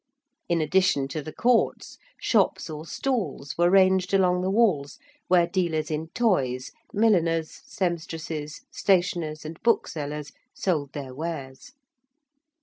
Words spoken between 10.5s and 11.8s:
sold their wares.